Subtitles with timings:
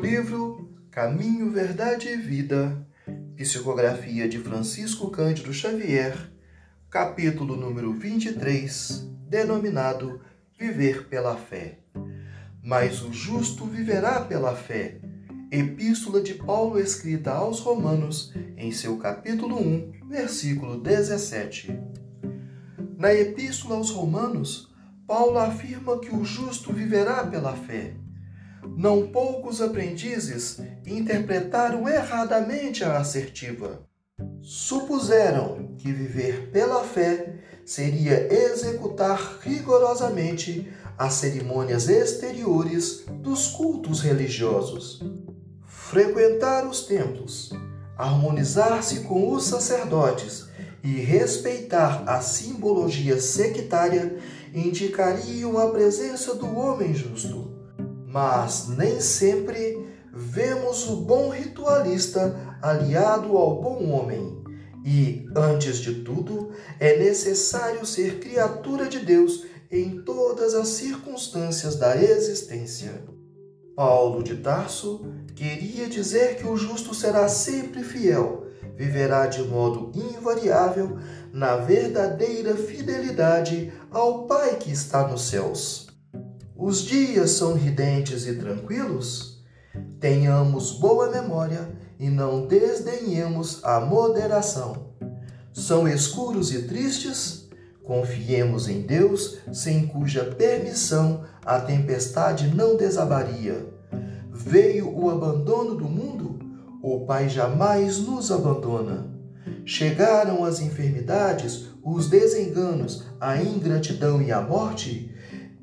[0.00, 2.86] livro Caminho, Verdade e Vida,
[3.36, 6.16] psicografia de Francisco Cândido Xavier,
[6.88, 10.22] capítulo número 23, denominado
[10.58, 11.80] Viver pela Fé.
[12.62, 15.02] Mas o justo viverá pela fé.
[15.50, 21.78] Epístola de Paulo escrita aos Romanos, em seu capítulo 1, versículo 17.
[22.96, 24.72] Na Epístola aos Romanos,
[25.06, 27.96] Paulo afirma que o justo viverá pela fé.
[28.76, 33.80] Não poucos aprendizes interpretaram erradamente a assertiva.
[34.42, 37.34] Supuseram que viver pela fé
[37.64, 45.00] seria executar rigorosamente as cerimônias exteriores dos cultos religiosos,
[45.64, 47.50] frequentar os templos,
[47.96, 50.48] harmonizar-se com os sacerdotes
[50.82, 54.18] e respeitar a simbologia sectária
[54.54, 57.59] indicariam a presença do homem justo.
[58.12, 64.42] Mas nem sempre vemos o bom ritualista aliado ao bom homem.
[64.84, 71.96] E, antes de tudo, é necessário ser criatura de Deus em todas as circunstâncias da
[71.96, 73.04] existência.
[73.76, 80.98] Paulo de Tarso queria dizer que o justo será sempre fiel, viverá de modo invariável
[81.32, 85.89] na verdadeira fidelidade ao Pai que está nos céus.
[86.60, 89.42] Os dias são ridentes e tranquilos?
[89.98, 94.90] Tenhamos boa memória e não desdenhemos a moderação.
[95.54, 97.48] São escuros e tristes?
[97.82, 103.66] Confiemos em Deus, sem cuja permissão a tempestade não desabaria.
[104.30, 106.38] Veio o abandono do mundo?
[106.82, 109.06] O Pai jamais nos abandona.
[109.64, 115.10] Chegaram as enfermidades, os desenganos, a ingratidão e a morte?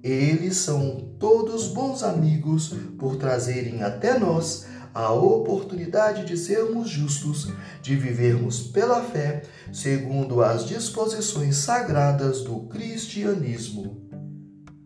[0.03, 7.95] Eles são todos bons amigos por trazerem até nós a oportunidade de sermos justos, de
[7.95, 14.07] vivermos pela fé, segundo as disposições sagradas do cristianismo.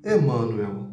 [0.04, 0.90] Emmanuel